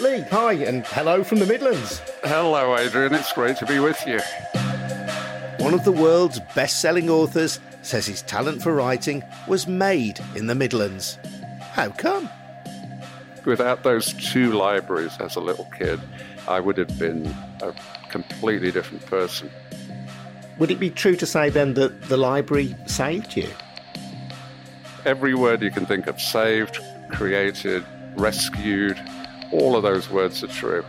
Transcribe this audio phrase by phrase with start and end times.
[0.00, 2.02] Lee, hi, and hello from the Midlands.
[2.24, 3.14] Hello, Adrian.
[3.14, 4.18] It's great to be with you.
[5.64, 10.48] One of the world's best selling authors says his talent for writing was made in
[10.48, 11.16] the Midlands.
[11.60, 12.28] How come?
[13.44, 16.00] Without those two libraries as a little kid,
[16.48, 17.26] I would have been
[17.62, 17.72] a
[18.08, 19.48] completely different person.
[20.58, 23.48] Would it be true to say then that the library saved you?
[25.04, 26.80] Every word you can think of saved,
[27.12, 27.84] created,
[28.16, 29.00] rescued,
[29.60, 30.84] all of those words are true.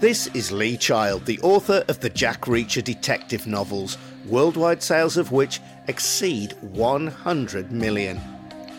[0.00, 5.32] This is Lee Child, the author of the Jack Reacher detective novels, worldwide sales of
[5.32, 8.20] which exceed 100 million.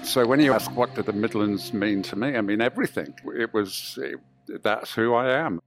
[0.03, 3.13] So when you ask what do the Midlands mean to me, I mean everything.
[3.35, 5.61] It was it, that's who I am.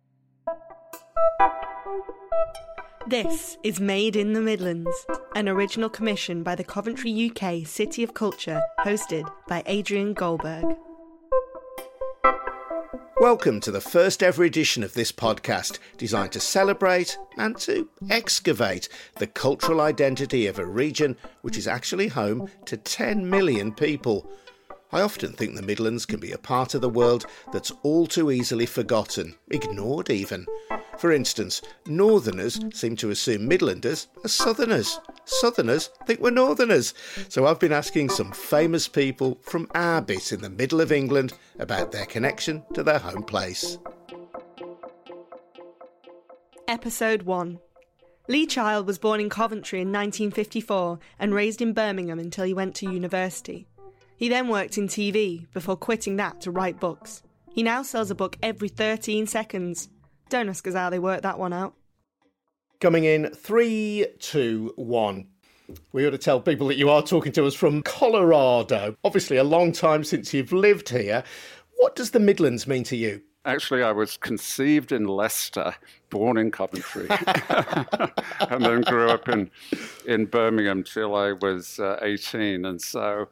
[3.06, 4.94] This is Made in the Midlands,
[5.34, 10.76] an original commission by the Coventry UK City of Culture, hosted by Adrian Goldberg.
[13.20, 18.88] Welcome to the first ever edition of this podcast, designed to celebrate and to excavate
[19.16, 24.28] the cultural identity of a region which is actually home to 10 million people.
[24.92, 28.30] I often think the Midlands can be a part of the world that's all too
[28.30, 30.46] easily forgotten, ignored even.
[30.98, 34.98] For instance, Northerners seem to assume Midlanders are Southerners.
[35.24, 36.92] Southerners think we're Northerners.
[37.28, 41.34] So I've been asking some famous people from our bit in the middle of England
[41.60, 43.78] about their connection to their home place.
[46.66, 47.60] Episode 1
[48.28, 52.74] Lee Child was born in Coventry in 1954 and raised in Birmingham until he went
[52.76, 53.66] to university.
[54.20, 57.22] He then worked in TV before quitting that to write books.
[57.50, 59.88] He now sells a book every 13 seconds.
[60.28, 61.72] Don't ask us how they work that one out.
[62.82, 65.26] Coming in three, two, one.
[65.92, 68.94] We ought to tell people that you are talking to us from Colorado.
[69.04, 71.24] Obviously, a long time since you've lived here.
[71.78, 73.22] What does the Midlands mean to you?
[73.46, 75.74] Actually, I was conceived in Leicester,
[76.10, 77.06] born in Coventry,
[78.50, 79.50] and then grew up in,
[80.04, 82.66] in Birmingham till I was uh, 18.
[82.66, 83.28] And so,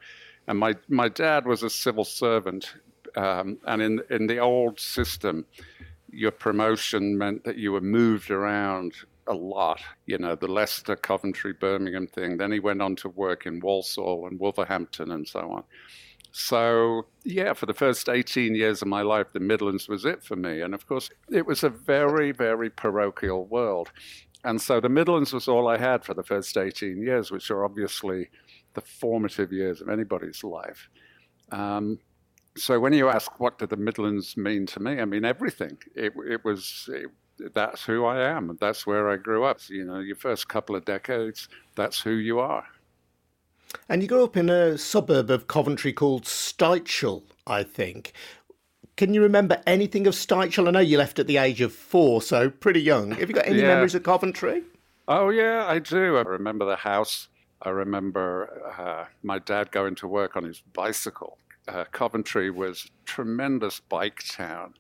[0.49, 2.75] and my, my dad was a civil servant.
[3.17, 5.45] Um, and in, in the old system,
[6.11, 8.95] your promotion meant that you were moved around
[9.27, 12.39] a lot, you know, the Leicester, Coventry, Birmingham thing.
[12.39, 15.65] Then he went on to work in Walsall and Wolverhampton and so on.
[16.33, 20.37] So, yeah, for the first 18 years of my life, the Midlands was it for
[20.37, 20.63] me.
[20.63, 23.91] And of course, it was a very, very parochial world.
[24.45, 27.65] And so the Midlands was all I had for the first 18 years, which are
[27.65, 28.31] obviously
[28.79, 30.89] the formative years of anybody's life.
[31.51, 31.99] Um,
[32.57, 35.79] so when you ask what did the Midlands mean to me, I mean everything.
[35.95, 37.07] It, it was it,
[37.55, 38.57] that's who I am.
[38.61, 39.59] That's where I grew up.
[39.69, 42.65] You know, your first couple of decades, that's who you are.
[43.89, 48.13] And you grew up in a suburb of Coventry called Styvechale, I think.
[48.97, 50.69] Can you remember anything of Styvechale?
[50.69, 53.13] I know you left at the age of four, so pretty young.
[53.13, 53.69] Have you got any Yeah.
[53.69, 54.63] memories of Coventry?
[55.07, 56.17] Oh yeah, I do.
[56.17, 57.29] I remember the house.
[57.63, 61.39] I remember uh, my dad going to work on his bicycle.
[61.67, 64.75] Uh, Coventry was tremendous bike town.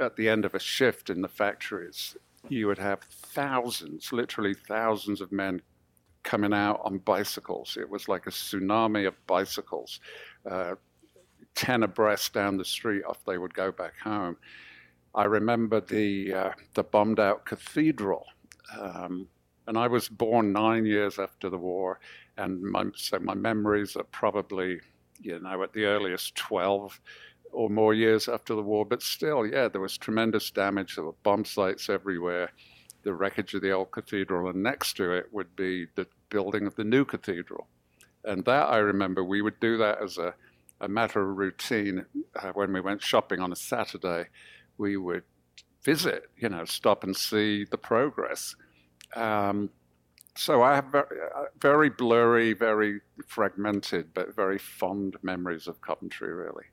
[0.00, 2.16] At the end of a shift in the factories,
[2.48, 5.60] you would have thousands, literally thousands of men
[6.22, 7.76] coming out on bicycles.
[7.78, 10.00] It was like a tsunami of bicycles,
[10.50, 10.74] uh,
[11.54, 14.36] 10 abreast down the street off they would go back home.
[15.14, 18.26] I remember the, uh, the bombed out cathedral.
[18.76, 19.28] Um,
[19.66, 22.00] and I was born nine years after the war,
[22.36, 24.80] and my, so my memories are probably,
[25.20, 27.00] you know, at the earliest 12
[27.52, 28.84] or more years after the war.
[28.84, 30.96] But still, yeah, there was tremendous damage.
[30.96, 32.50] There were bomb sites everywhere
[33.04, 36.74] the wreckage of the old cathedral, and next to it would be the building of
[36.74, 37.68] the new cathedral.
[38.24, 40.34] And that I remember we would do that as a,
[40.80, 42.06] a matter of routine
[42.42, 44.26] uh, when we went shopping on a Saturday.
[44.78, 45.22] We would
[45.84, 48.56] visit, you know, stop and see the progress.
[49.14, 49.70] Um,
[50.36, 56.32] so I have very, uh, very blurry, very fragmented, but very fond memories of Coventry,
[56.32, 56.64] really.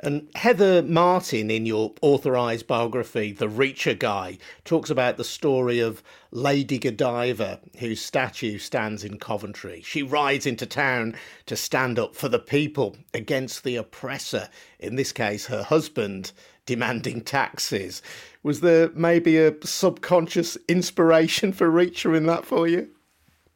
[0.00, 6.02] And Heather Martin, in your authorised biography, The Reacher Guy, talks about the story of
[6.30, 9.80] Lady Godiva, whose statue stands in Coventry.
[9.86, 11.16] She rides into town
[11.46, 16.32] to stand up for the people against the oppressor, in this case, her husband,
[16.66, 18.02] demanding taxes.
[18.42, 22.88] Was there maybe a subconscious inspiration for Reacher in that for you?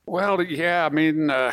[0.06, 1.52] Well, yeah, I mean, uh,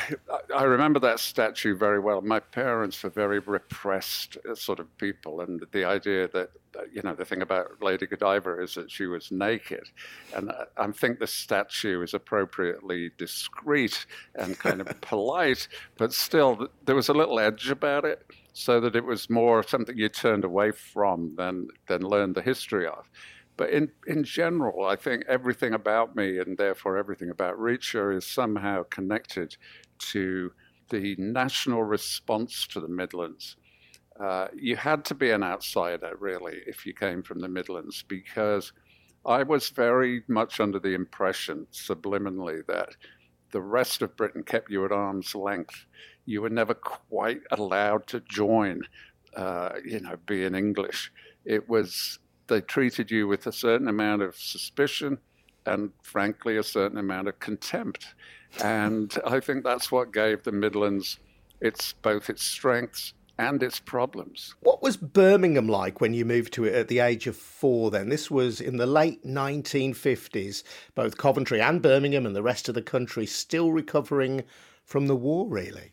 [0.55, 2.21] I remember that statue very well.
[2.21, 6.49] My parents were very repressed uh, sort of people, and the idea that,
[6.91, 9.83] you know, the thing about Lady Godiva is that she was naked.
[10.35, 15.67] And uh, I think the statue is appropriately discreet and kind of polite,
[15.97, 19.95] but still, there was a little edge about it, so that it was more something
[19.95, 23.07] you turned away from than, than learned the history of.
[23.57, 28.25] But in, in general, I think everything about me and therefore everything about Reacher is
[28.25, 29.57] somehow connected
[30.11, 30.51] to
[30.89, 33.57] the national response to the Midlands.
[34.19, 38.73] Uh, you had to be an outsider, really, if you came from the Midlands, because
[39.25, 42.89] I was very much under the impression, subliminally, that
[43.51, 45.85] the rest of Britain kept you at arm's length.
[46.25, 48.83] You were never quite allowed to join,
[49.35, 51.11] uh, you know, being English.
[51.45, 55.19] It was they treated you with a certain amount of suspicion
[55.65, 58.15] and, frankly, a certain amount of contempt.
[58.63, 61.19] And I think that's what gave the Midlands
[61.59, 64.55] its both its strengths and its problems.
[64.61, 68.09] What was Birmingham like when you moved to it at the age of four then?
[68.09, 70.63] This was in the late 1950s,
[70.95, 74.43] both Coventry and Birmingham and the rest of the country still recovering
[74.85, 75.91] from the war, really.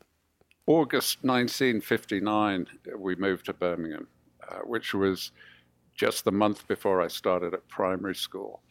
[0.67, 2.67] August 1959,
[2.97, 4.07] we moved to Birmingham,
[4.49, 5.33] uh, which was
[5.95, 8.63] just the month before I started at primary school.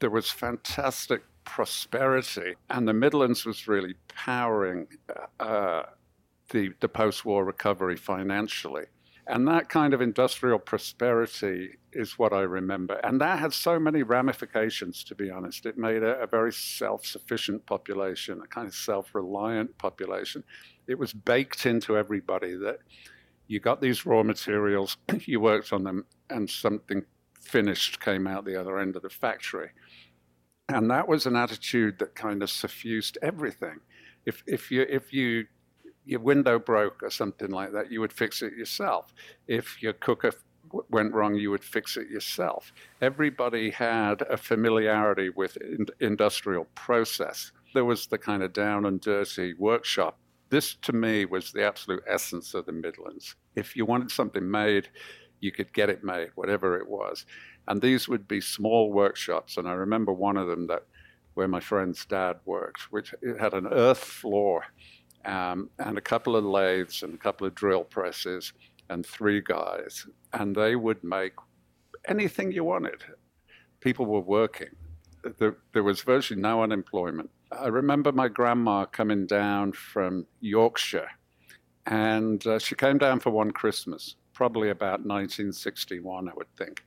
[0.00, 4.86] There was fantastic prosperity, and the Midlands was really powering
[5.40, 5.82] uh,
[6.50, 8.84] the, the post war recovery financially.
[9.26, 13.00] And that kind of industrial prosperity is what I remember.
[13.04, 15.64] And that had so many ramifications, to be honest.
[15.64, 20.44] It made a, a very self sufficient population, a kind of self reliant population.
[20.86, 22.80] It was baked into everybody that
[23.46, 27.04] you got these raw materials, you worked on them, and something
[27.40, 29.70] finished came out the other end of the factory.
[30.68, 33.80] And that was an attitude that kind of suffused everything.
[34.24, 35.46] If, if, you, if you,
[36.06, 39.12] your window broke or something like that, you would fix it yourself.
[39.46, 40.32] If your cooker
[40.90, 42.72] went wrong, you would fix it yourself.
[43.02, 47.52] Everybody had a familiarity with in- industrial process.
[47.74, 50.18] There was the kind of down and dirty workshop
[50.54, 53.34] this, to me, was the absolute essence of the Midlands.
[53.56, 54.88] If you wanted something made,
[55.44, 57.26] you could get it made, whatever it was.
[57.68, 59.56] And these would be small workshops.
[59.58, 60.84] And I remember one of them that
[61.34, 64.64] where my friend's dad worked, which had an earth floor
[65.24, 68.52] um, and a couple of lathes and a couple of drill presses
[68.88, 70.06] and three guys.
[70.32, 71.34] And they would make
[72.06, 73.02] anything you wanted.
[73.80, 74.74] People were working.
[75.38, 77.30] There, there was virtually no unemployment.
[77.52, 81.08] I remember my grandma coming down from Yorkshire,
[81.86, 86.84] and uh, she came down for one Christmas, probably about 1961, I would think.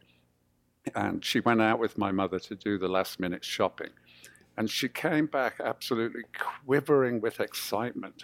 [0.96, 3.90] And she went out with my mother to do the last minute shopping.
[4.58, 6.24] And she came back absolutely
[6.66, 8.24] quivering with excitement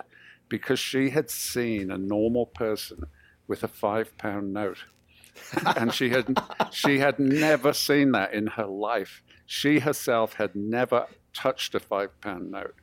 [0.50, 3.04] because she had seen a normal person
[3.48, 4.80] with a five pound note.
[5.78, 6.40] and she had
[6.72, 9.24] she had never seen that in her life.
[9.46, 12.76] She herself had never touched a five pound note.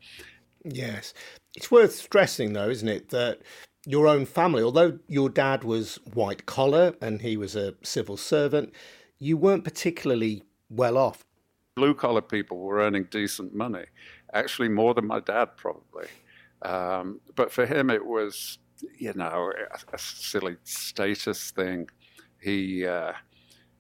[0.65, 1.15] Yes.
[1.55, 3.41] It's worth stressing, though, isn't it, that
[3.87, 8.75] your own family, although your dad was white collar and he was a civil servant,
[9.19, 11.25] you weren't particularly well off.
[11.77, 13.85] Blue collar people were earning decent money,
[14.35, 16.09] actually more than my dad, probably.
[16.63, 18.59] Um, but for him, it was,
[18.99, 21.89] you know, a, a silly status thing.
[22.41, 23.13] He, uh,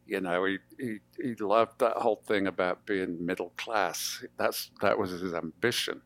[0.06, 4.24] you know, he, he, he loved that whole thing about being middle class.
[4.38, 6.00] That's, that was his ambition.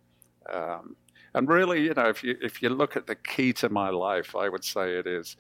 [0.53, 0.97] Um,
[1.35, 4.37] and really, you know, if you if you look at the key to my life,
[4.37, 5.37] I would say it is,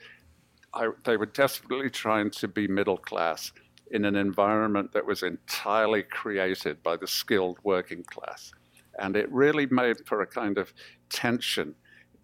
[0.72, 3.52] I, they were desperately trying to be middle class
[3.90, 8.52] in an environment that was entirely created by the skilled working class,
[8.98, 10.72] and it really made for a kind of
[11.10, 11.74] tension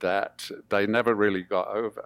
[0.00, 2.04] that they never really got over.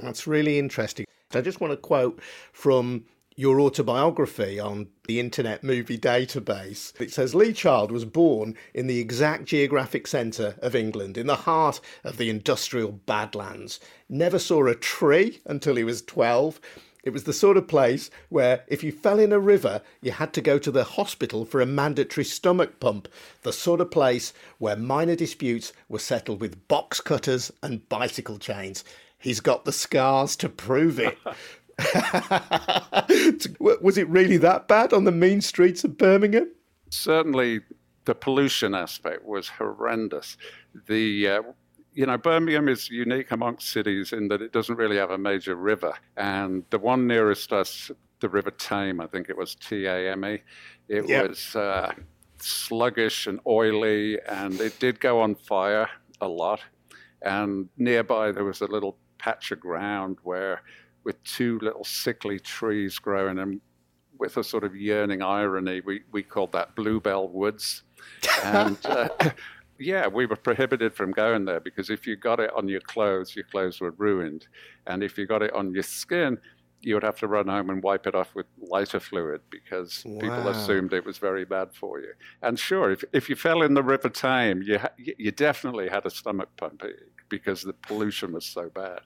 [0.00, 1.06] That's really interesting.
[1.34, 2.20] I just want to quote
[2.52, 3.04] from
[3.36, 6.98] your autobiography on the Internet Movie Database.
[7.00, 11.36] It says Lee Child was born in the exact geographic centre of England, in the
[11.36, 13.80] heart of the industrial Badlands.
[14.08, 16.60] Never saw a tree until he was 12.
[17.02, 20.32] It was the sort of place where if you fell in a river, you had
[20.34, 23.08] to go to the hospital for a mandatory stomach pump.
[23.42, 28.84] The sort of place where minor disputes were settled with box cutters and bicycle chains.
[29.18, 31.16] He's got the scars to prove it.
[33.60, 36.50] was it really that bad on the mean streets of Birmingham?
[36.90, 37.60] Certainly,
[38.04, 40.36] the pollution aspect was horrendous.
[40.86, 41.42] The uh,
[41.94, 45.54] you know, Birmingham is unique amongst cities in that it doesn't really have a major
[45.54, 45.92] river.
[46.16, 50.24] And the one nearest us, the River Tame, I think it was T A M
[50.24, 50.42] E,
[50.88, 51.28] it yep.
[51.28, 51.92] was uh,
[52.38, 55.88] sluggish and oily, and it did go on fire
[56.20, 56.60] a lot.
[57.20, 60.62] And nearby, there was a little patch of ground where
[61.04, 63.60] with two little sickly trees growing, and
[64.22, 67.82] with a sort of yearning irony, we, we called that Bluebell Woods.
[68.44, 69.08] And uh,
[69.78, 73.34] yeah, we were prohibited from going there because if you got it on your clothes,
[73.34, 74.46] your clothes were ruined.
[74.86, 76.38] And if you got it on your skin,
[76.80, 80.20] you would have to run home and wipe it off with lighter fluid because wow.
[80.20, 82.12] people assumed it was very bad for you.
[82.42, 86.10] And sure, if, if you fell in the River Tame, you, you definitely had a
[86.10, 86.82] stomach pump
[87.28, 89.00] because the pollution was so bad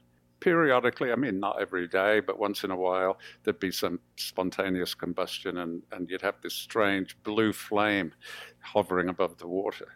[0.46, 4.94] periodically, I mean, not every day, but once in a while, there'd be some spontaneous
[4.94, 8.12] combustion and, and you'd have this strange blue flame
[8.60, 9.88] hovering above the water.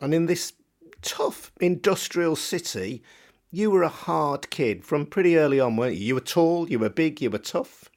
[0.00, 0.54] And in this
[1.02, 3.02] tough industrial city,
[3.50, 6.06] you were a hard kid from pretty early on, weren't you?
[6.06, 7.90] You were tall, you were big, you were tough.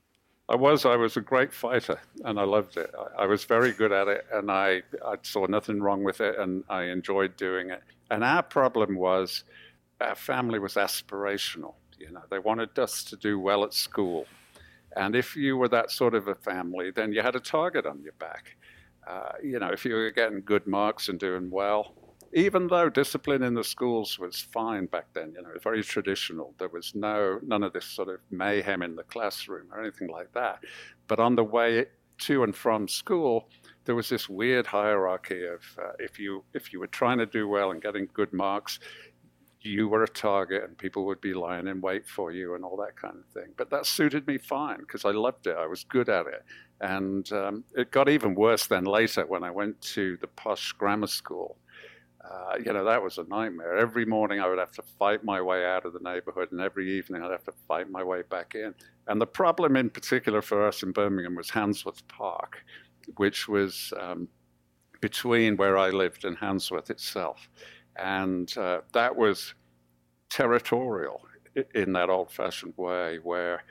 [0.49, 0.85] I was.
[0.85, 2.89] I was a great fighter, and I loved it.
[2.97, 6.39] I, I was very good at it, and I, I saw nothing wrong with it,
[6.39, 7.83] and I enjoyed doing it.
[8.09, 9.43] And our problem was
[10.01, 11.75] our family was aspirational.
[11.97, 14.25] You know, they wanted us to do well at school.
[14.95, 18.01] And if you were that sort of a family, then you had a target on
[18.01, 18.55] your back.
[19.07, 21.93] Uh, you know, if you were getting good marks and doing well,
[22.33, 25.83] even though discipline in the schools was fine back then, you know, it was very
[25.83, 26.53] traditional.
[26.57, 30.33] There was no none of this sort of mayhem in the classroom or anything like
[30.33, 30.59] that.
[31.07, 31.85] But on the way
[32.19, 33.49] to and from school,
[33.85, 37.47] there was this weird hierarchy of uh, if you if you were trying to do
[37.47, 38.79] well and getting good marks,
[39.67, 42.77] you were a target and people would be lying in wait for you and all
[42.77, 43.51] that kind of thing.
[43.57, 45.55] But that suited me fine because I loved it.
[45.57, 46.43] I was good at it.
[46.81, 51.07] And um, it got even worse then later when I went to the posh grammar
[51.07, 51.57] school.
[52.23, 53.77] Uh, you know, that was a nightmare.
[53.77, 56.91] Every morning I would have to fight my way out of the neighborhood, and every
[56.97, 58.73] evening I'd have to fight my way back in.
[59.07, 62.65] And the problem in particular for us in Birmingham was Handsworth Park,
[63.15, 64.27] which was um,
[64.99, 67.49] between where I lived and Handsworth itself.
[67.95, 69.53] And uh, that was
[70.29, 71.21] territorial
[71.73, 73.63] in that old fashioned way where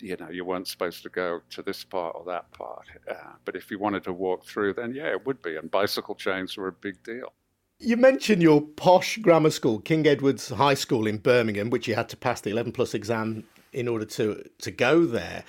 [0.00, 3.54] you know you weren't supposed to go to this part or that part uh, but
[3.54, 6.68] if you wanted to walk through then yeah it would be and bicycle chains were
[6.68, 7.32] a big deal.
[7.80, 12.08] You mentioned your posh grammar school king edward's high school in birmingham which you had
[12.10, 15.44] to pass the 11 plus exam in order to to go there.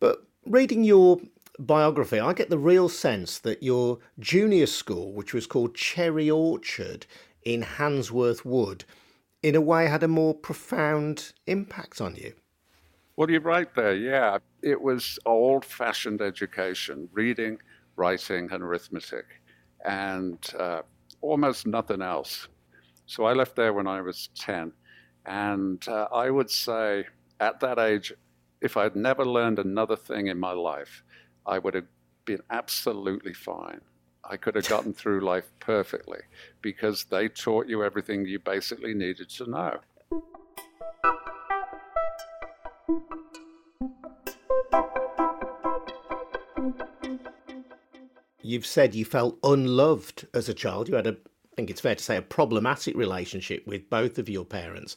[0.00, 1.20] But reading your
[1.58, 7.06] biography i get the real sense that your junior school which was called cherry orchard
[7.44, 8.84] in Handsworth Wood,
[9.44, 12.32] in a way had a more profound impact on you.
[13.14, 13.94] Well, you're right there.
[13.94, 17.58] Yeah, it was old fashioned education reading,
[17.94, 19.26] writing, and arithmetic,
[19.84, 20.80] and uh,
[21.20, 22.48] almost nothing else.
[23.04, 24.72] So I left there when I was 10.
[25.26, 27.04] And uh, I would say
[27.38, 28.14] at that age,
[28.62, 31.04] if I'd never learned another thing in my life,
[31.44, 31.88] I would have
[32.24, 33.82] been absolutely fine.
[34.28, 36.20] I could have gotten through life perfectly
[36.62, 39.80] because they taught you everything you basically needed to know.
[48.40, 50.88] You've said you felt unloved as a child.
[50.88, 54.28] You had a, I think it's fair to say, a problematic relationship with both of
[54.28, 54.96] your parents.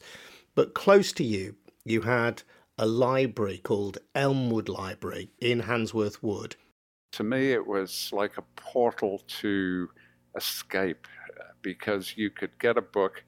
[0.54, 2.42] But close to you, you had
[2.78, 6.56] a library called Elmwood Library in Handsworth Wood
[7.12, 9.88] to me, it was like a portal to
[10.36, 11.06] escape
[11.62, 13.24] because you could get a book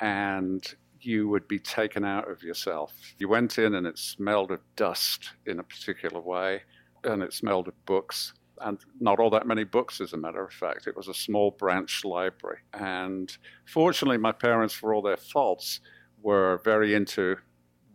[0.00, 2.92] and you would be taken out of yourself.
[3.18, 6.62] You went in and it smelled of dust in a particular way,
[7.04, 8.34] and it smelled of books.
[8.62, 10.86] and not all that many books, as a matter of fact.
[10.86, 12.58] It was a small branch library.
[12.74, 13.34] And
[13.66, 15.80] fortunately, my parents, for all their faults,
[16.22, 17.36] were very into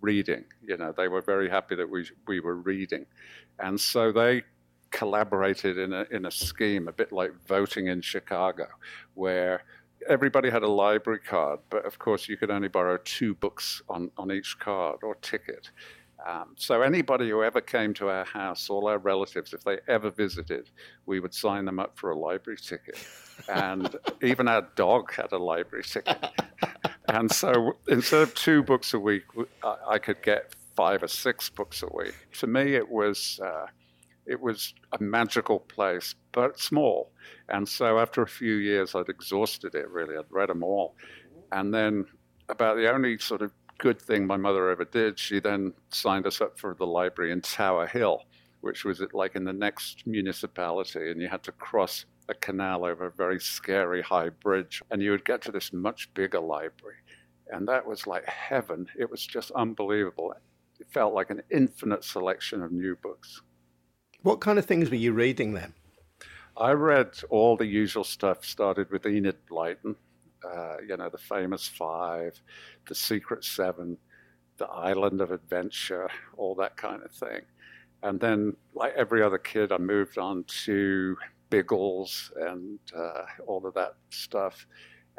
[0.02, 0.46] reading.
[0.62, 3.06] You know, they were very happy that we, we were reading.
[3.60, 4.44] And so they
[4.92, 8.68] collaborated in a, in a scheme, a bit like voting in Chicago,
[9.14, 9.64] where
[10.08, 14.12] everybody had a library card, but of course you could only borrow two books on,
[14.18, 15.72] on each card or ticket.
[16.26, 20.10] Um, so anybody who ever came to our house, all our relatives, if they ever
[20.10, 20.70] visited,
[21.06, 22.98] we would sign them up for a library ticket.
[23.48, 26.18] And even our dog had a library ticket.
[27.10, 29.24] and so instead of two books a week,
[29.64, 32.16] I, I, could get five or six books a week.
[32.40, 33.68] To me, it was uh,
[34.26, 37.12] it was a magical place, but small.
[37.50, 39.90] And so after a few years, I'd exhausted it.
[39.90, 40.96] Really, I'd read them all.
[41.52, 42.06] And then
[42.50, 46.42] about the only sort of good thing my mother ever did, she then signed us
[46.42, 48.24] up for the library in Tower Hill,
[48.62, 53.06] which was like in the next municipality, and you had to cross a canal over
[53.06, 56.98] a very scary high bridge, and you would get to this much bigger library.
[57.50, 58.88] And that was like heaven.
[58.98, 60.34] It was just unbelievable.
[60.80, 63.42] It felt like an infinite selection of new books.
[64.26, 65.72] What kind of things were you reading then?
[66.58, 69.96] I read all the usual stuff, started with Enid Blyton,
[70.44, 72.42] uh, you know, the famous five,
[72.88, 74.00] the secret seven,
[74.58, 77.42] the island of adventure, all that kind of thing.
[78.02, 81.16] And then, like every other kid, I moved on to
[81.52, 84.66] Biggles and uh, all of that stuff.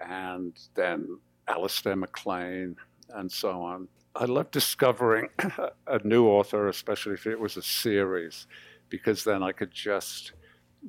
[0.05, 2.75] And then Alistair MacLean
[3.11, 3.87] and so on.
[4.17, 5.29] I love discovering
[5.87, 8.49] a new author, especially if it was a series,
[8.88, 10.33] because then I could just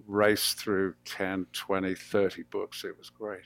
[0.06, 2.84] race through 10, 20, 30 books.
[2.84, 3.44] It was great.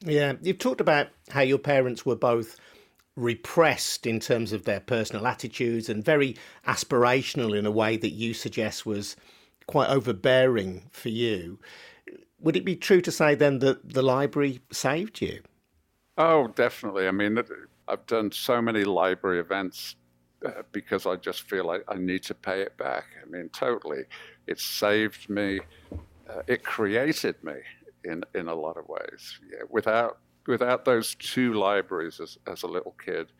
[0.00, 2.56] Yeah, you've talked about how your parents were both
[3.16, 6.36] repressed in terms of their personal attitudes and very
[6.66, 9.16] aspirational in a way that you suggest was
[9.66, 11.58] quite overbearing for you.
[12.40, 15.42] Would it be true to say then that the library saved you?
[16.16, 17.08] Oh, definitely.
[17.08, 17.38] I mean,
[17.88, 19.96] I've done so many library events
[20.44, 23.04] uh, because I just feel like I need to pay it back.
[23.22, 24.04] I mean, totally.
[24.46, 25.60] It saved me.
[26.28, 27.54] Uh, it created me
[28.04, 29.40] in in a lot of ways.
[29.50, 33.32] Yeah, without without those two libraries as as a little kid,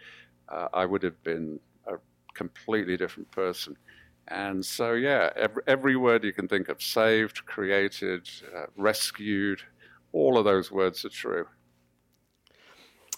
[0.48, 1.94] uh, I would have been a
[2.34, 3.76] completely different person.
[4.30, 9.62] And so, yeah, every, every word you can think of saved, created, uh, rescued,
[10.12, 11.46] all of those words are true.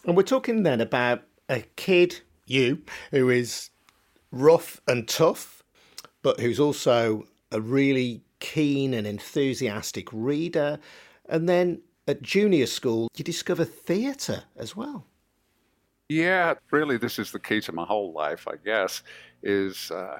[0.04, 3.70] And we're talking then about a kid, you, who is
[4.32, 5.62] rough and tough,
[6.22, 10.78] but who's also a really keen and enthusiastic reader,
[11.28, 15.06] and then at junior school, you discover theatre as well.
[16.08, 19.02] Yeah, really, this is the key to my whole life, I guess,
[19.42, 20.18] is uh,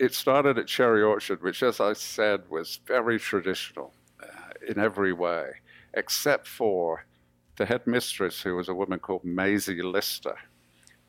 [0.00, 4.26] it started at Cherry Orchard, which, as I said, was very traditional uh,
[4.66, 5.50] in every way,
[5.94, 7.04] except for
[7.56, 10.36] the headmistress, who was a woman called Maisie Lister.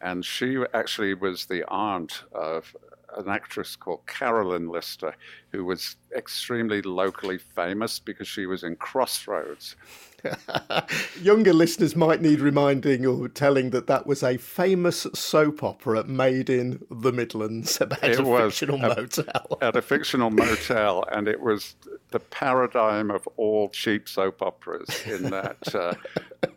[0.03, 2.75] And she actually was the aunt of
[3.17, 5.13] an actress called Carolyn Lister,
[5.51, 9.75] who was extremely locally famous because she was in Crossroads.
[11.21, 16.49] Younger listeners might need reminding or telling that that was a famous soap opera made
[16.49, 19.57] in the Midlands about it a fictional a, motel.
[19.61, 21.75] at a fictional motel, and it was
[22.11, 25.93] the paradigm of all cheap soap operas in that, uh,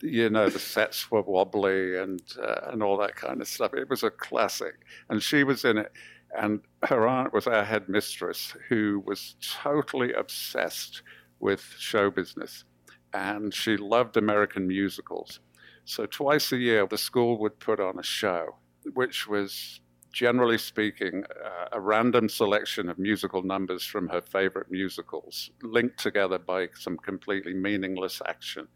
[0.03, 3.73] you know, the sets were wobbly and, uh, and all that kind of stuff.
[3.75, 4.75] It was a classic,
[5.09, 5.93] and she was in it.
[6.37, 11.03] And her aunt was our headmistress, who was totally obsessed
[11.39, 12.65] with show business.
[13.13, 15.39] And she loved American musicals.
[15.85, 18.57] So twice a year, the school would put on a show,
[18.95, 19.81] which was
[20.15, 26.39] generally speaking, uh, a random selection of musical numbers from her favorite musicals, linked together
[26.39, 28.69] by some completely meaningless action.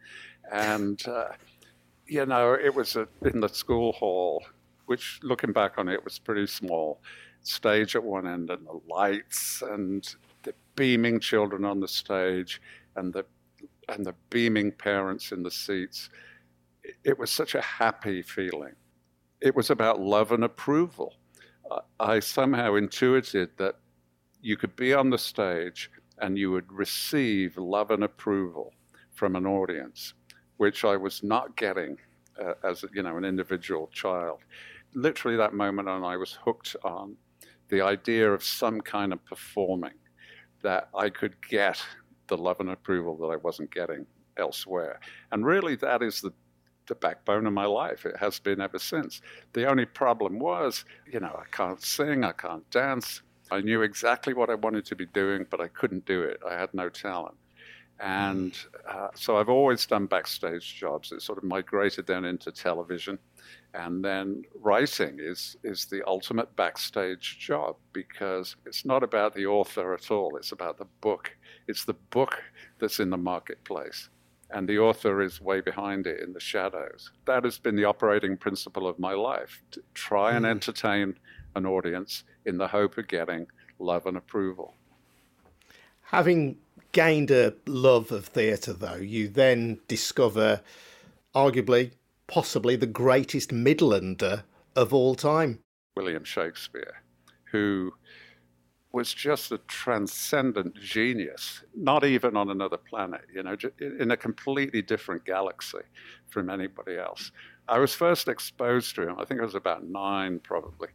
[0.52, 1.28] And, uh,
[2.06, 4.44] you know, it was a, in the school hall,
[4.86, 7.00] which looking back on it was pretty small
[7.42, 12.60] stage at one end and the lights and the beaming children on the stage
[12.96, 13.24] and the
[13.88, 16.10] and the beaming parents in the seats.
[17.04, 18.74] It was such a happy feeling.
[19.40, 21.14] It was about love and approval.
[22.00, 23.76] I somehow intuited that
[24.40, 28.72] you could be on the stage and you would receive love and approval
[29.12, 30.14] from an audience,
[30.56, 31.98] which I was not getting
[32.40, 34.40] uh, as you know an individual child.
[34.94, 37.16] Literally, that moment, and I was hooked on
[37.68, 39.94] the idea of some kind of performing
[40.62, 41.82] that I could get
[42.28, 44.06] the love and approval that I wasn't getting
[44.38, 45.00] elsewhere.
[45.32, 46.32] And really, that is the,
[46.88, 48.04] the backbone of my life.
[48.04, 49.20] It has been ever since.
[49.52, 54.34] The only problem was, you know, I can't sing, I can't dance, I knew exactly
[54.34, 56.40] what I wanted to be doing, but I couldn't do it.
[56.48, 57.36] I had no talent.
[58.00, 58.56] And
[58.88, 61.10] uh, so I've always done backstage jobs.
[61.10, 63.18] It sort of migrated then into television.
[63.74, 69.94] And then writing is, is the ultimate backstage job because it's not about the author
[69.94, 70.36] at all.
[70.36, 71.36] It's about the book.
[71.66, 72.40] It's the book
[72.78, 74.10] that's in the marketplace.
[74.50, 77.10] And the author is way behind it in the shadows.
[77.26, 80.50] That has been the operating principle of my life to try and mm.
[80.50, 81.18] entertain
[81.54, 83.46] an audience in the hope of getting
[83.78, 84.74] love and approval.
[86.02, 86.56] Having
[86.92, 90.62] gained a love of theatre, though, you then discover
[91.34, 91.92] arguably,
[92.26, 95.60] possibly the greatest Midlander of all time.
[95.96, 97.02] William Shakespeare,
[97.50, 97.92] who
[98.92, 103.56] was just a transcendent genius, not even on another planet, you know,
[104.00, 105.78] in a completely different galaxy
[106.30, 107.30] from anybody else.
[107.68, 110.88] I was first exposed to him, I think I was about nine probably.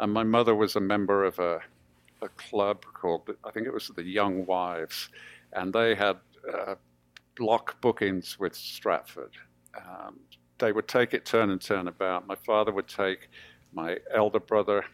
[0.00, 1.60] And my mother was a member of a,
[2.20, 5.08] a club called, I think it was the Young Wives,
[5.54, 6.18] and they had
[6.52, 6.74] uh,
[7.36, 9.36] block bookings with Stratford.
[9.74, 10.18] Um,
[10.58, 12.26] they would take it turn and turn about.
[12.26, 13.30] My father would take
[13.72, 14.84] my elder brother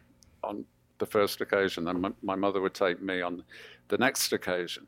[0.44, 0.64] on
[0.98, 3.42] the first occasion, my, my mother would take me on
[3.88, 4.86] the next occasion.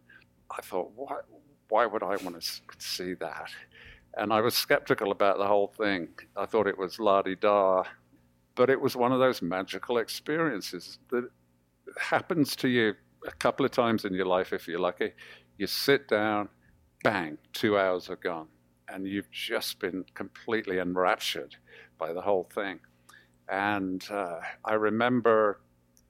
[0.50, 1.18] I thought, why,
[1.68, 3.50] why would I want to see that?
[4.14, 6.08] And I was skeptical about the whole thing.
[6.36, 7.84] I thought it was la di da,
[8.56, 11.28] but it was one of those magical experiences that
[11.98, 12.94] happens to you
[13.26, 15.12] a couple of times in your life if you're lucky.
[15.58, 16.48] You sit down,
[17.04, 18.48] bang, two hours are gone,
[18.88, 21.54] and you've just been completely enraptured
[21.98, 22.80] by the whole thing.
[23.48, 25.60] And uh, I remember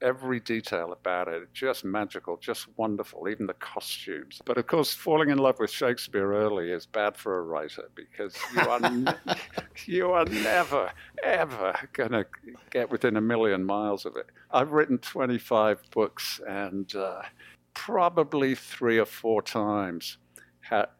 [0.01, 4.41] every detail about it, just magical, just wonderful, even the costumes.
[4.45, 8.35] But of course, falling in love with Shakespeare early is bad for a writer because
[8.55, 9.35] you are, ne-
[9.85, 10.91] you are never,
[11.23, 12.25] ever going to
[12.69, 14.27] get within a million miles of it.
[14.51, 17.21] I've written 25 books and uh,
[17.73, 20.17] probably three or four times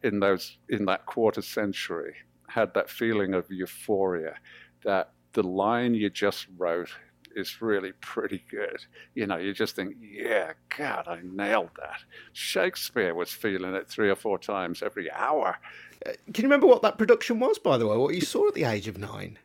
[0.03, 2.13] in those in that quarter century
[2.49, 4.35] had that feeling of euphoria
[4.83, 6.89] that the line you just wrote
[7.35, 8.85] is really pretty good.
[9.15, 11.99] You know, you just think, yeah, God, I nailed that.
[12.33, 15.57] Shakespeare was feeling it three or four times every hour.
[16.05, 17.97] Uh, can you remember what that production was, by the way?
[17.97, 19.37] What you saw at the age of nine?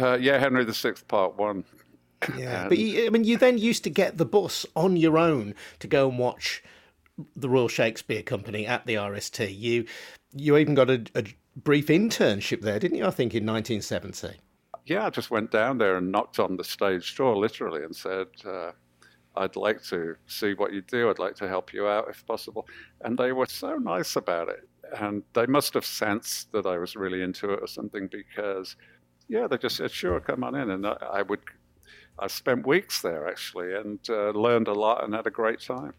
[0.00, 1.64] Uh, yeah, Henry VI, Part One.
[2.36, 2.68] Yeah, and...
[2.68, 5.86] but you, I mean, you then used to get the bus on your own to
[5.86, 6.62] go and watch
[7.36, 9.58] the Royal Shakespeare Company at the RST.
[9.58, 9.86] You
[10.34, 11.24] you even got a, a
[11.56, 13.06] brief internship there, didn't you?
[13.06, 14.38] I think in 1970
[14.86, 18.26] yeah, I just went down there and knocked on the stage door literally and said,
[18.44, 18.72] uh,
[19.36, 21.08] I'd like to see what you do.
[21.08, 22.66] I'd like to help you out if possible.
[23.02, 24.68] And they were so nice about it.
[24.98, 28.76] And they must have sensed that I was really into it or something because,
[29.28, 30.70] yeah, they just said, sure, come on in.
[30.70, 31.40] And I, I would,
[32.18, 35.94] I spent weeks there actually and uh, learned a lot and had a great time.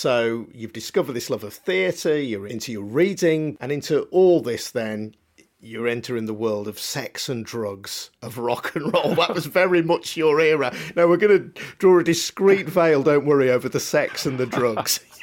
[0.00, 4.70] So you've discovered this love of theatre, you're into your reading, and into all this,
[4.70, 5.14] then
[5.60, 9.14] you're entering the world of sex and drugs, of rock and roll.
[9.14, 10.74] That was very much your era.
[10.96, 14.46] Now we're going to draw a discreet veil, don't worry, over the sex and the
[14.46, 15.00] drugs.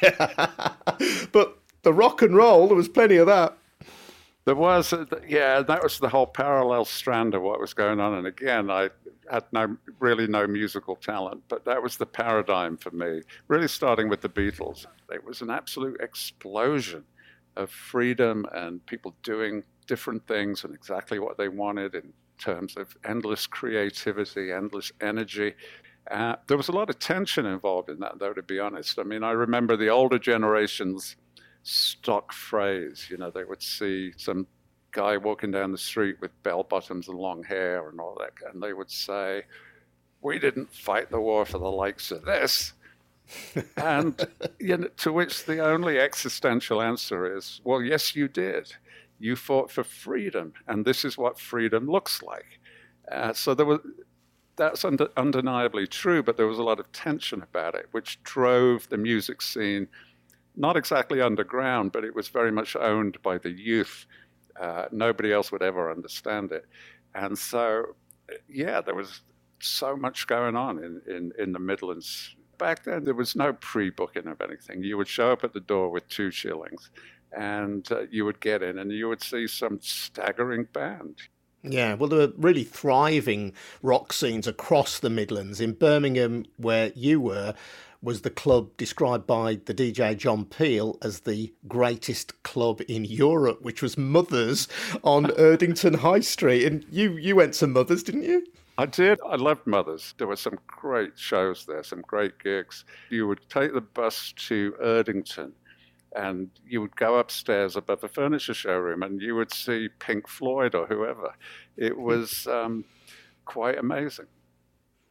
[1.32, 3.57] but the rock and roll, there was plenty of that.
[4.48, 8.14] There was, uh, yeah, that was the whole parallel strand of what was going on.
[8.14, 8.88] And again, I
[9.30, 13.20] had no, really no musical talent, but that was the paradigm for me.
[13.48, 17.04] Really starting with the Beatles, it was an absolute explosion
[17.56, 22.96] of freedom and people doing different things and exactly what they wanted in terms of
[23.04, 25.52] endless creativity, endless energy.
[26.10, 28.98] Uh, there was a lot of tension involved in that, though, to be honest.
[28.98, 31.16] I mean, I remember the older generations
[31.62, 33.08] stock phrase.
[33.10, 34.46] You know, they would see some
[34.92, 38.62] guy walking down the street with bell bottoms and long hair and all that, and
[38.62, 39.44] they would say,
[40.22, 42.72] "We didn't fight the war for the likes of this."
[43.76, 44.26] and
[44.58, 48.74] you know, to which the only existential answer is, "Well, yes, you did.
[49.18, 52.60] You fought for freedom, and this is what freedom looks like."
[53.10, 53.80] Uh, so there was
[54.56, 58.98] that's undeniably true, but there was a lot of tension about it, which drove the
[58.98, 59.88] music scene
[60.58, 64.06] not exactly underground, but it was very much owned by the youth.
[64.60, 66.66] Uh, nobody else would ever understand it.
[67.14, 67.96] And so,
[68.48, 69.22] yeah, there was
[69.60, 72.34] so much going on in, in, in the Midlands.
[72.58, 74.82] Back then, there was no pre booking of anything.
[74.82, 76.90] You would show up at the door with two shillings
[77.32, 81.18] and uh, you would get in and you would see some staggering band.
[81.62, 85.60] Yeah, well, there were really thriving rock scenes across the Midlands.
[85.60, 87.54] In Birmingham, where you were,
[88.00, 93.62] was the club described by the DJ John Peel as the greatest club in Europe,
[93.62, 94.68] which was Mothers
[95.02, 96.64] on Erdington High Street.
[96.64, 98.46] And you, you went to Mothers, didn't you?
[98.78, 99.18] I did.
[99.28, 100.14] I loved Mothers.
[100.18, 102.84] There were some great shows there, some great gigs.
[103.10, 105.52] You would take the bus to Erdington
[106.14, 110.76] and you would go upstairs above the furniture showroom and you would see Pink Floyd
[110.76, 111.34] or whoever.
[111.76, 112.02] It hmm.
[112.02, 112.84] was um,
[113.44, 114.26] quite amazing.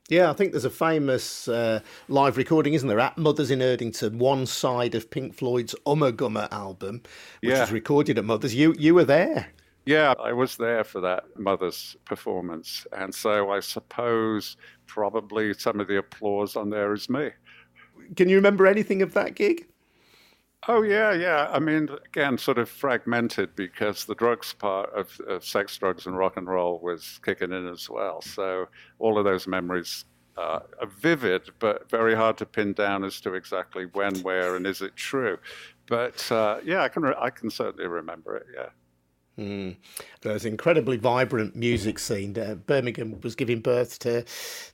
[0.10, 4.16] Yeah, I think there's a famous uh, live recording, isn't there, at Mothers in Erdington,
[4.16, 7.02] one side of Pink Floyd's Umma Ummagumma album,
[7.42, 7.60] which yeah.
[7.60, 8.56] was recorded at Mothers.
[8.56, 9.48] You you were there.
[9.86, 12.86] Yeah, I was there for that Mother's performance.
[12.92, 17.30] And so I suppose probably some of the applause on there is me.
[18.16, 19.68] Can you remember anything of that gig?
[20.68, 21.50] Oh yeah, yeah.
[21.52, 26.18] I mean, again, sort of fragmented because the drugs part of, of, sex, drugs, and
[26.18, 28.22] rock and roll was kicking in as well.
[28.22, 28.68] So
[29.00, 33.36] all of those memories uh, are vivid, but very hard to pin down as to
[33.36, 35.38] exactly when, where, and is it true.
[35.88, 38.48] But uh, yeah, I can re- I can certainly remember it.
[38.54, 38.70] Yeah.
[39.40, 39.78] Mm.
[40.22, 42.38] There's incredibly vibrant music scene.
[42.38, 44.26] Uh, Birmingham was giving birth to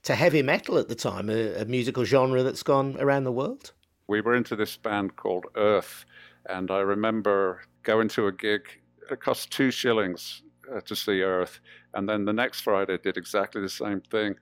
[0.04, 3.74] to heavy metal at the time, a, a musical genre that's gone around the world
[4.08, 6.06] we were into this band called Earth,
[6.48, 8.62] and I remember going to a gig.
[9.10, 11.60] It cost two shillings uh, to see Earth,
[11.94, 14.36] and then the next Friday did exactly the same thing.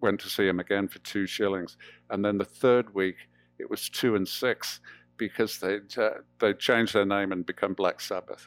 [0.00, 1.76] Went to see him again for two shillings,
[2.10, 3.16] and then the third week
[3.58, 4.80] it was two and six
[5.16, 8.46] because they'd uh, they'd changed their name and become Black Sabbath.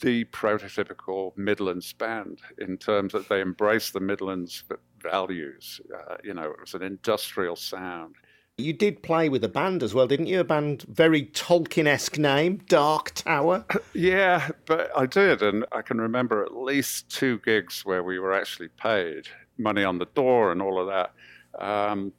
[0.00, 4.64] The prototypical Midlands band in terms that they embraced the Midlands
[5.00, 5.80] values.
[5.94, 8.16] Uh, you know, it was an industrial sound.
[8.56, 10.38] You did play with a band as well, didn't you?
[10.38, 13.64] A band, very Tolkien esque name, Dark Tower.
[13.96, 15.42] Yeah, but I did.
[15.42, 19.98] And I can remember at least two gigs where we were actually paid money on
[19.98, 21.64] the door and all of that.
[21.64, 22.12] Um,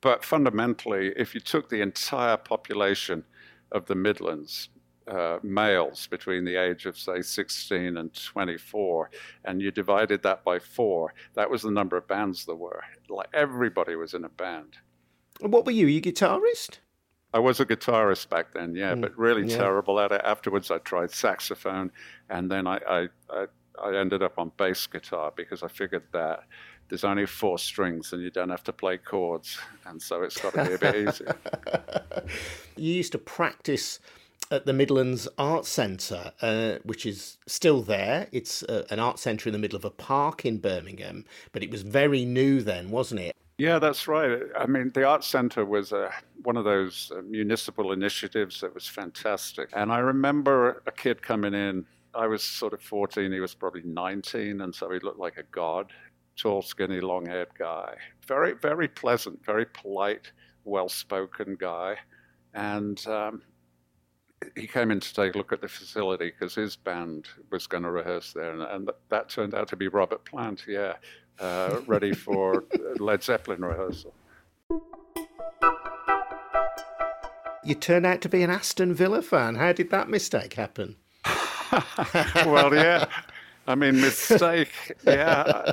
[0.00, 3.24] but fundamentally, if you took the entire population
[3.72, 4.68] of the Midlands,
[5.08, 9.10] uh, males between the age of, say, 16 and 24,
[9.44, 12.82] and you divided that by four, that was the number of bands there were.
[13.08, 14.76] Like everybody was in a band.
[15.50, 15.86] What were you?
[15.86, 16.78] Are you guitarist?
[17.34, 19.56] I was a guitarist back then, yeah, mm, but really yeah.
[19.56, 20.20] terrible at it.
[20.24, 21.90] Afterwards, I tried saxophone,
[22.28, 23.46] and then I, I, I,
[23.82, 26.44] I, ended up on bass guitar because I figured that
[26.88, 30.52] there's only four strings and you don't have to play chords, and so it's got
[30.54, 31.36] to be a bit easier.
[32.76, 34.00] You used to practice
[34.50, 38.28] at the Midlands Art Centre, uh, which is still there.
[38.32, 41.70] It's uh, an art centre in the middle of a park in Birmingham, but it
[41.70, 43.36] was very new then, wasn't it?
[43.62, 44.40] Yeah, that's right.
[44.58, 46.10] I mean, the Art Center was a,
[46.42, 49.68] one of those uh, municipal initiatives that was fantastic.
[49.72, 51.86] And I remember a kid coming in.
[52.12, 55.44] I was sort of 14, he was probably 19, and so he looked like a
[55.44, 55.92] god.
[56.36, 57.94] Tall, skinny, long haired guy.
[58.26, 60.32] Very, very pleasant, very polite,
[60.64, 61.98] well spoken guy.
[62.54, 63.42] And um,
[64.56, 67.84] he came in to take a look at the facility because his band was going
[67.84, 70.64] to rehearse there, and, and, that turned out to be Robert Plant.
[70.66, 70.94] Yeah,
[71.40, 72.64] uh, ready for
[72.98, 74.14] Led Zeppelin rehearsal.
[77.64, 79.54] You turn out to be an Aston Villa fan.
[79.54, 80.96] How did that mistake happen?
[82.44, 83.06] well, yeah.
[83.66, 84.72] I mean, mistake.
[85.06, 85.72] Yeah.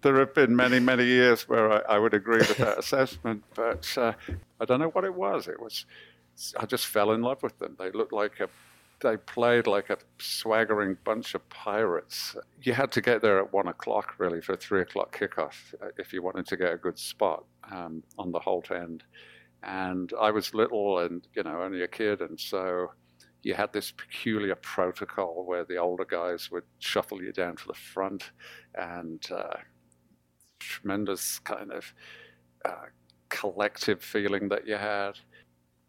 [0.00, 3.92] there have been many, many years where I, I would agree with that assessment, but
[3.98, 4.12] uh,
[4.58, 5.46] I don't know what it was.
[5.48, 5.84] It was,
[6.58, 7.76] I just fell in love with them.
[7.78, 8.48] They looked like a
[9.00, 12.36] they played like a swaggering bunch of pirates.
[12.62, 15.88] You had to get there at one o'clock, really, for a three o'clock kickoff uh,
[15.98, 19.04] if you wanted to get a good spot um, on the Holte end.
[19.62, 22.20] And I was little and, you know, only a kid.
[22.20, 22.92] And so
[23.42, 27.74] you had this peculiar protocol where the older guys would shuffle you down to the
[27.74, 28.30] front
[28.74, 29.56] and uh,
[30.58, 31.94] tremendous kind of
[32.64, 32.86] uh,
[33.28, 35.12] collective feeling that you had.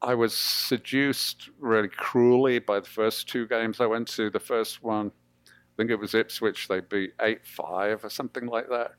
[0.06, 4.30] I was seduced really cruelly by the first two games I went to.
[4.30, 5.12] The first one,
[5.48, 8.92] I think it was Ipswich, they beat 8 5 or something like that.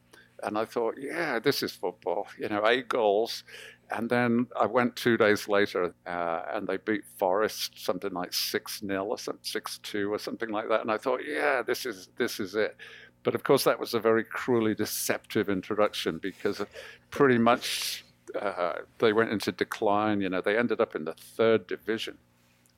[0.42, 3.44] And I thought, yeah, this is football, you know, eight goals.
[3.92, 8.80] And then I went two days later uh, and they beat Forest something like 6
[8.80, 10.80] 0 or 6 2 or something like that.
[10.80, 12.76] And I thought, yeah, this is, this is it.
[13.22, 16.60] But of course, that was a very cruelly deceptive introduction because
[17.10, 18.05] pretty much
[18.36, 20.20] uh, they went into decline.
[20.20, 22.18] You know, they ended up in the third division.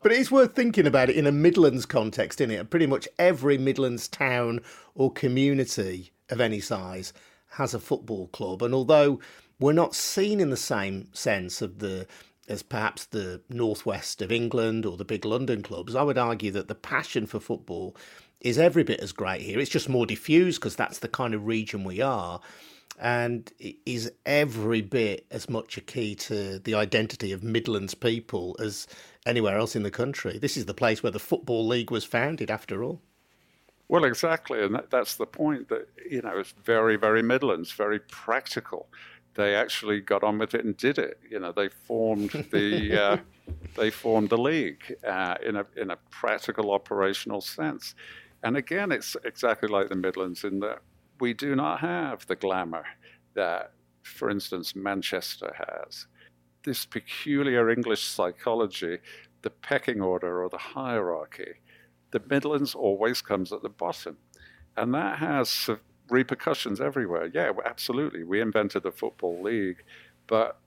[0.02, 2.70] But it is worth thinking about it in a Midlands context, isn't it?
[2.70, 4.60] Pretty much every Midlands town
[4.94, 7.12] or community of any size
[7.52, 9.18] has a football club, and although
[9.58, 12.06] we're not seen in the same sense of the
[12.48, 16.68] as perhaps the northwest of England or the big London clubs, I would argue that
[16.68, 17.94] the passion for football
[18.40, 19.58] is every bit as great here.
[19.58, 22.40] It's just more diffused because that's the kind of region we are.
[22.98, 23.52] And
[23.87, 28.87] is every bit as much a key to the identity of Midlands people as
[29.24, 30.38] anywhere else in the country.
[30.38, 33.00] This is the place where the Football League was founded, after all.
[33.88, 35.68] Well, exactly, and that, that's the point.
[35.68, 38.88] That you know, it's very, very Midlands, very practical.
[39.34, 41.20] They actually got on with it and did it.
[41.30, 43.16] You know, they formed the uh,
[43.76, 47.94] they formed the league uh, in a in a practical, operational sense.
[48.42, 50.80] And again, it's exactly like the Midlands in that
[51.20, 52.85] we do not have the glamour
[53.35, 56.07] that, for instance, Manchester has.
[56.64, 58.98] This peculiar English psychology,
[59.42, 61.54] the pecking order or the hierarchy,
[62.11, 64.16] the Midlands always comes at the bottom.
[64.76, 65.70] And that has
[66.09, 67.31] repercussions everywhere.
[67.33, 68.24] Yeah, absolutely.
[68.24, 69.83] We invented the Football League,
[70.26, 70.59] but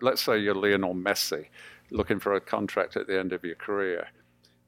[0.00, 1.46] let's say you're Lionel Messi
[1.90, 4.08] looking for a contract at the end of your career.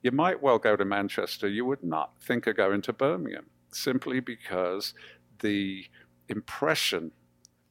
[0.03, 1.49] You might well go to Manchester.
[1.49, 4.95] You would not think of going to Birmingham simply because
[5.41, 5.85] the
[6.29, 7.11] impression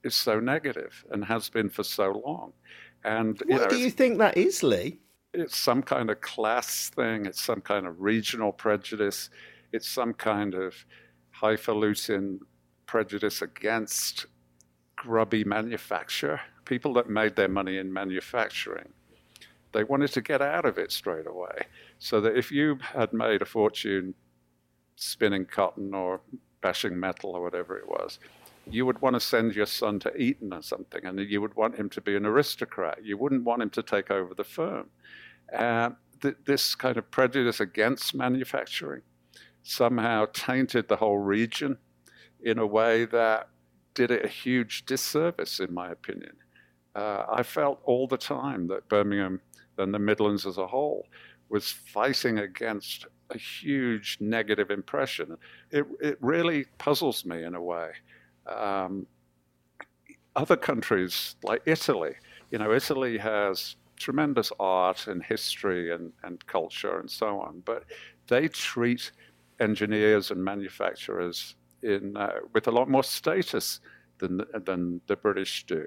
[0.04, 2.54] is so negative and has been for so long.
[3.04, 5.00] And what you know, do you think that is, Lee?
[5.34, 7.26] It's some kind of class thing.
[7.26, 9.30] It's some kind of regional prejudice.
[9.72, 10.74] It's some kind of
[11.32, 12.40] highfalutin
[12.86, 14.26] prejudice against
[14.96, 16.42] grubby manufacture.
[16.66, 18.90] People that made their money in manufacturing,
[19.72, 21.68] they wanted to get out of it straight away.
[22.00, 24.14] So that if you had made a fortune
[24.96, 26.22] spinning cotton or
[26.62, 28.20] bashing metal or whatever it was,
[28.68, 31.76] you would want to send your son to Eton or something, and you would want
[31.76, 33.04] him to be an aristocrat.
[33.04, 34.90] You wouldn't want him to take over the firm.
[35.56, 35.92] Uh,
[36.22, 39.02] th- this kind of prejudice against manufacturing
[39.64, 41.78] somehow tainted the whole region
[42.42, 43.50] in a way that
[43.94, 46.34] did it a huge disservice, in my opinion.
[46.96, 49.42] Uh, I felt all the time that Birmingham
[49.78, 51.08] and the Midlands as a whole
[51.50, 55.38] was fighting against a huge negative impression.
[55.72, 57.92] It, it really puzzles me in a way.
[58.48, 59.06] Um,
[60.36, 62.14] other countries like Italy,
[62.52, 67.84] you know, Italy has tremendous art and history and, and culture and so on, but
[68.28, 69.12] they treat
[69.60, 73.82] engineers and manufacturers in, uh, with a lot more status
[74.20, 75.86] than, than the British do.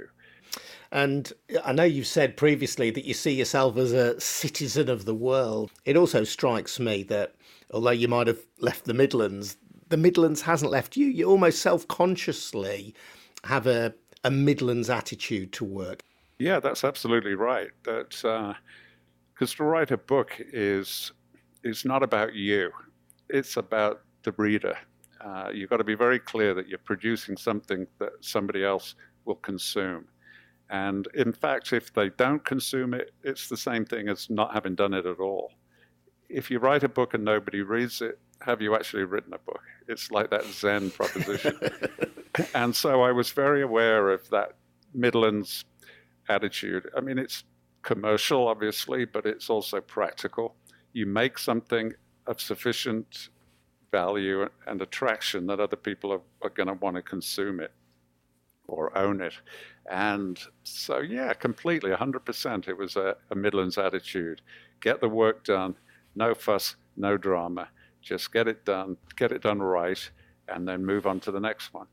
[0.92, 1.32] And
[1.64, 5.72] I know you've said previously that you see yourself as a citizen of the world.
[5.86, 7.34] It also strikes me that
[7.70, 9.56] although you might have left the Midlands,
[9.88, 11.06] the Midlands hasn't left you.
[11.06, 12.94] You almost self consciously
[13.44, 16.02] have a, a Midlands attitude to work.
[16.38, 17.70] Yeah, that's absolutely right.
[17.84, 21.12] That because uh, to write a book is
[21.64, 22.70] is not about you;
[23.30, 24.76] it's about the reader.
[25.22, 29.36] Uh, you've got to be very clear that you're producing something that somebody else will
[29.36, 30.04] consume.
[30.72, 34.74] And in fact, if they don't consume it, it's the same thing as not having
[34.74, 35.52] done it at all.
[36.30, 39.60] If you write a book and nobody reads it, have you actually written a book?
[39.86, 41.58] It's like that Zen proposition.
[42.54, 44.54] and so I was very aware of that
[44.94, 45.66] Midlands
[46.30, 46.88] attitude.
[46.96, 47.44] I mean, it's
[47.82, 50.56] commercial, obviously, but it's also practical.
[50.94, 51.92] You make something
[52.26, 53.28] of sufficient
[53.90, 57.72] value and attraction that other people are, are going to want to consume it
[58.68, 59.34] or own it.
[59.90, 62.68] And so, yeah, completely, 100%.
[62.68, 64.40] It was a, a Midlands attitude.
[64.80, 65.76] Get the work done,
[66.14, 67.68] no fuss, no drama.
[68.00, 70.10] Just get it done, get it done right,
[70.48, 71.86] and then move on to the next one.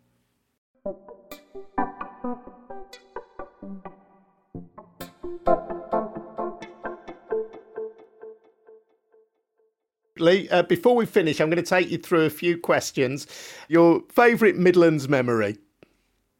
[10.19, 13.27] Lee, uh, before we finish, I'm going to take you through a few questions.
[13.67, 15.57] Your favourite Midlands memory?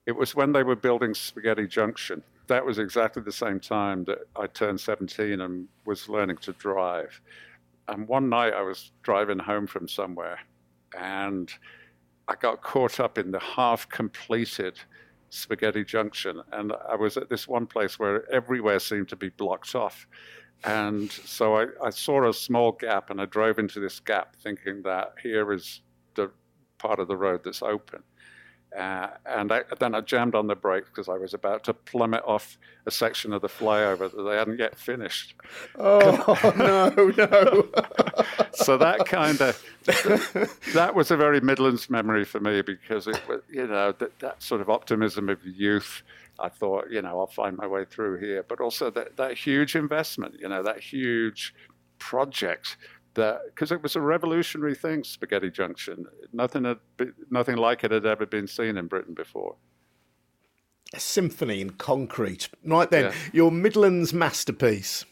[0.10, 2.24] It was when they were building Spaghetti Junction.
[2.48, 7.22] That was exactly the same time that I turned 17 and was learning to drive.
[7.88, 10.40] And one night I was driving home from somewhere
[10.98, 11.54] and
[12.28, 14.80] I got caught up in the half completed
[15.30, 16.42] Spaghetti Junction.
[16.54, 20.08] And I was at this one place where everywhere seemed to be blocked off.
[20.64, 24.82] And so I, I saw a small gap and I drove into this gap thinking
[24.86, 25.82] that here is
[26.16, 26.32] the
[26.80, 28.02] part of the road that's open.
[28.78, 32.22] Uh, and I, then I jammed on the brakes because I was about to plummet
[32.26, 35.34] off a section of the flyover that they hadn't yet finished.
[35.78, 37.68] Oh no, no!
[38.54, 39.64] so that kind of
[40.74, 44.44] that was a very Midlands memory for me because it was, you know, that, that
[44.44, 46.04] sort of optimism of youth.
[46.38, 49.76] I thought, you know, I'll find my way through here, but also that, that huge
[49.76, 51.54] investment, you know, that huge
[51.98, 52.78] project
[53.16, 56.06] that because it was a revolutionary thing, Spaghetti Junction.
[56.34, 56.80] Nothing had
[57.30, 59.56] nothing like it had ever been seen in Britain before.
[60.94, 62.50] A symphony in concrete.
[62.64, 63.14] Right then, yeah.
[63.32, 65.06] your Midlands masterpiece.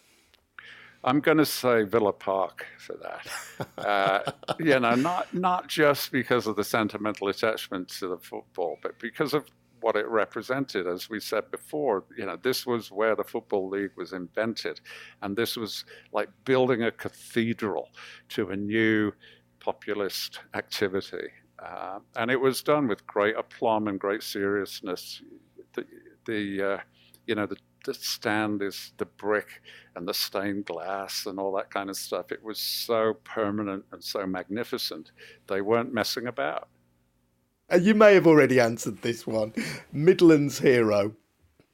[1.03, 3.85] I'm going to say Villa Park for that.
[3.85, 8.97] uh, you know, not not just because of the sentimental attachment to the football, but
[8.99, 9.45] because of
[9.81, 10.87] what it represented.
[10.87, 14.81] As we said before, you know, this was where the Football League was invented.
[15.21, 17.89] And this was like building a cathedral
[18.29, 19.11] to a new
[19.59, 21.29] populist activity.
[21.59, 25.21] Uh, and it was done with great aplomb and great seriousness.
[25.73, 25.85] The,
[26.25, 26.77] the uh,
[27.25, 29.61] you know, the, the stand is the brick
[29.95, 32.31] and the stained glass and all that kind of stuff.
[32.31, 35.11] It was so permanent and so magnificent.
[35.47, 36.69] They weren't messing about.
[37.75, 39.53] You may have already answered this one.
[39.91, 41.13] Midland's hero.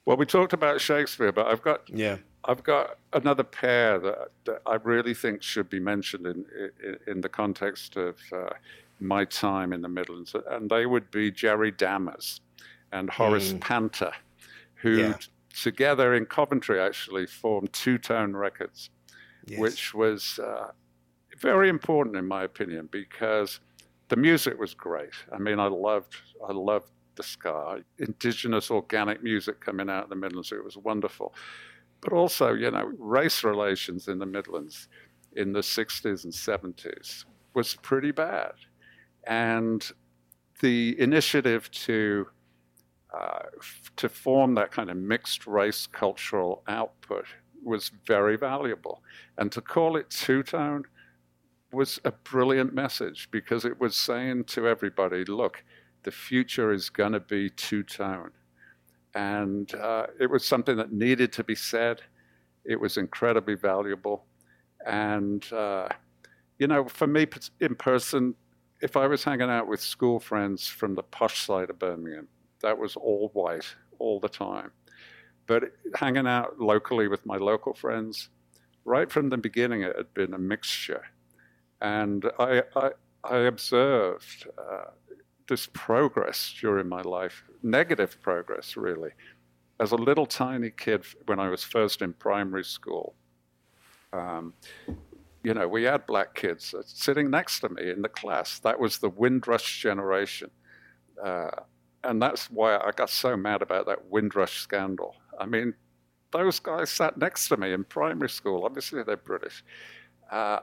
[0.06, 2.18] Well, we talked about Shakespeare, but I've got yeah.
[2.46, 6.46] I've got another pair that, that I really think should be mentioned in
[6.84, 8.50] in, in the context of uh,
[9.00, 12.40] my time in the Midlands, and they would be Jerry Dammers
[12.92, 13.62] and Horace mm.
[13.62, 14.14] Panter,
[14.76, 15.18] who yeah.
[15.62, 18.90] together in Coventry actually formed Two Tone Records,
[19.46, 19.60] yes.
[19.60, 20.72] which was uh,
[21.40, 23.60] very important in my opinion because
[24.14, 25.16] the music was great.
[25.32, 26.16] I mean, I loved
[26.48, 30.52] I loved the ska, indigenous organic music coming out of the Midlands.
[30.52, 31.34] It was wonderful,
[32.00, 34.88] but also you know race relations in the Midlands
[35.36, 38.52] in the 60s and 70s was pretty bad,
[39.26, 39.92] and
[40.62, 42.28] the initiative to
[43.20, 43.48] uh,
[43.96, 47.26] to form that kind of mixed race cultural output
[47.64, 49.02] was very valuable,
[49.40, 50.84] and to call it two tone
[51.74, 55.64] was a brilliant message because it was saying to everybody, look,
[56.04, 58.32] the future is going to be two tone.
[59.16, 62.02] And uh, it was something that needed to be said.
[62.66, 64.26] It was incredibly valuable.
[64.86, 65.90] And, uh,
[66.60, 67.28] you know, for me
[67.60, 68.36] in person,
[68.82, 72.28] if I was hanging out with school friends from the posh side of Birmingham,
[72.62, 73.66] that was all white
[74.00, 74.72] all the time.
[75.46, 75.64] But
[75.96, 78.30] hanging out locally with my local friends,
[78.86, 81.04] right from the beginning, it had been a mixture
[81.84, 82.90] and I, I,
[83.26, 84.86] I observed uh,
[85.48, 89.12] this progress during my life, negative progress, really.
[89.80, 93.16] As a little tiny kid, when I was first in primary school,
[94.14, 94.54] um,
[95.44, 98.60] you know, we had black kids sitting next to me in the class.
[98.60, 100.50] That was the Windrush generation.
[101.22, 101.50] Uh,
[102.06, 105.16] and that's why I got so mad about that Windrush scandal.
[105.38, 105.74] I mean,
[106.32, 108.64] those guys sat next to me in primary school.
[108.64, 109.66] Obviously, they're British.
[110.32, 110.60] Uh,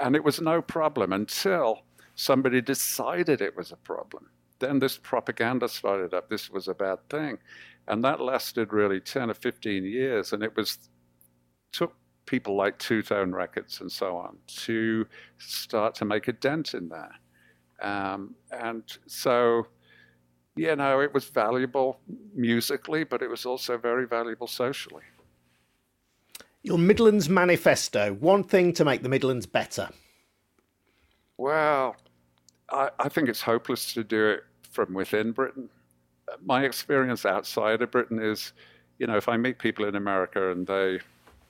[0.00, 1.82] and it was no problem until
[2.14, 4.28] somebody decided it was a problem.
[4.58, 6.28] Then this propaganda started up.
[6.28, 7.38] This was a bad thing.
[7.86, 10.32] And that lasted really 10 or 15 years.
[10.32, 10.78] And it was
[11.72, 11.94] took
[12.26, 15.06] people like Two Tone Records and so on to
[15.38, 17.12] start to make a dent in that.
[17.80, 19.66] Um, and so,
[20.56, 22.00] you know, it was valuable
[22.34, 25.04] musically, but it was also very valuable socially.
[26.68, 29.88] Your Midlands Manifesto, one thing to make the Midlands better.
[31.38, 31.96] Well,
[32.68, 35.70] I, I think it's hopeless to do it from within Britain.
[36.44, 38.52] My experience outside of Britain is,
[38.98, 41.00] you know, if I meet people in America and they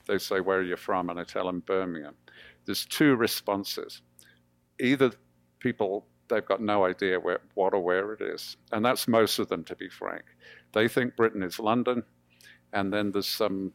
[0.07, 1.09] they say, Where are you from?
[1.09, 2.15] and I tell them Birmingham,
[2.63, 4.01] there's two responses.
[4.79, 5.11] Either
[5.59, 8.55] people they've got no idea where, what or where it is.
[8.71, 10.23] And that's most of them, to be frank.
[10.71, 12.03] They think Britain is London,
[12.71, 13.73] and then there's some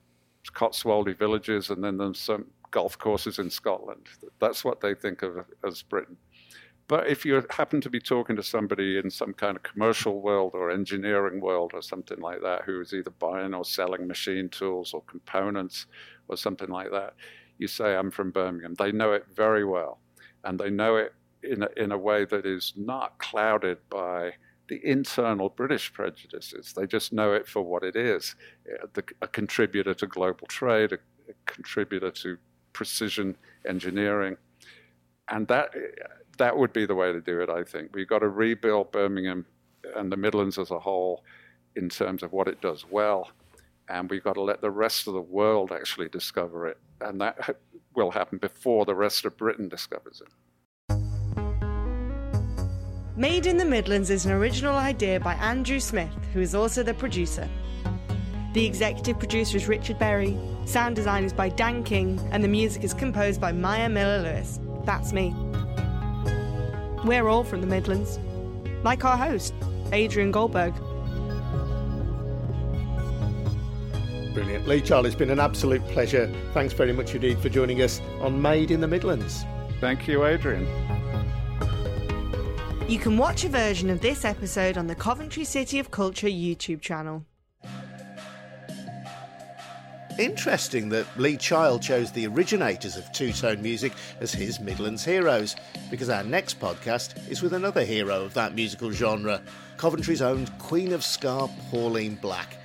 [0.52, 4.06] Cotswoldy villages, and then there's some golf courses in Scotland.
[4.40, 6.16] That's what they think of as Britain.
[6.86, 10.52] But if you happen to be talking to somebody in some kind of commercial world
[10.54, 14.92] or engineering world or something like that, who is either buying or selling machine tools
[14.92, 15.86] or components
[16.28, 17.14] or something like that,
[17.56, 18.74] you say, I'm from Birmingham.
[18.74, 19.98] They know it very well.
[20.44, 24.32] And they know it in a, in a way that is not clouded by
[24.68, 26.72] the internal British prejudices.
[26.72, 28.34] They just know it for what it is
[28.82, 30.98] uh, a contributor to global trade, a,
[31.46, 32.36] contributor to
[32.72, 33.36] precision
[33.66, 34.36] engineering.
[35.28, 36.08] And that, uh,
[36.38, 37.90] that would be the way to do it, I think.
[37.94, 39.46] We've got to rebuild Birmingham
[39.96, 41.24] and the Midlands as a whole
[41.76, 43.30] in terms of what it does well.
[43.88, 46.78] And we've got to let the rest of the world actually discover it.
[47.00, 47.56] And that
[47.94, 50.32] will happen before the rest of Britain discovers it.
[53.16, 56.94] Made in the Midlands is an original idea by Andrew Smith, who is also the
[56.94, 57.48] producer.
[58.54, 62.82] The executive producer is Richard Berry, sound design is by Dan King, and the music
[62.82, 64.58] is composed by Maia Miller Lewis.
[64.84, 65.32] That's me.
[67.04, 68.18] We're all from the Midlands,
[68.82, 69.54] like our host,
[69.92, 70.74] Adrian Goldberg.
[74.34, 74.66] Brilliant.
[74.66, 76.34] Lee Child, it's been an absolute pleasure.
[76.52, 79.44] Thanks very much indeed for joining us on Made in the Midlands.
[79.80, 80.66] Thank you, Adrian.
[82.86, 86.82] You can watch a version of this episode on the Coventry City of Culture YouTube
[86.82, 87.24] channel.
[90.18, 95.56] Interesting that Lee Child chose the originators of two tone music as his Midlands heroes,
[95.90, 99.40] because our next podcast is with another hero of that musical genre,
[99.78, 102.58] Coventry's own Queen of Ska, Pauline Black.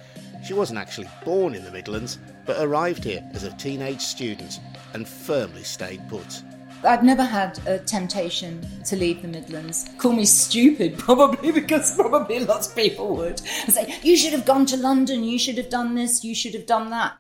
[0.46, 4.60] She wasn't actually born in the Midlands, but arrived here as a teenage student
[4.94, 6.44] and firmly stayed put.
[6.84, 9.90] I've never had a temptation to leave the Midlands.
[9.98, 13.40] Call me stupid, probably, because probably lots of people would.
[13.40, 16.66] say, you should have gone to London, you should have done this, you should have
[16.66, 17.18] done that.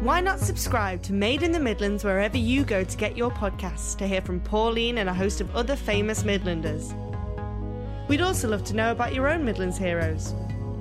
[0.00, 3.96] Why not subscribe to Made in the Midlands wherever you go to get your podcasts
[3.98, 6.94] to hear from Pauline and a host of other famous Midlanders?
[8.08, 10.32] We'd also love to know about your own Midlands heroes.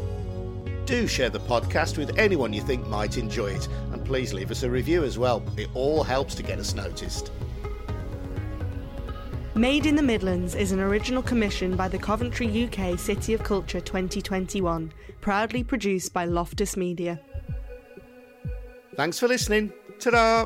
[0.90, 4.64] Do share the podcast with anyone you think might enjoy it, and please leave us
[4.64, 5.44] a review as well.
[5.56, 7.32] It all helps to get us noticed.
[9.54, 13.80] Made in the Midlands is an original commission by the Coventry UK City of Culture
[13.80, 17.20] 2021, proudly produced by Loftus Media.
[18.96, 19.72] Thanks for listening.
[20.00, 20.46] Ta da!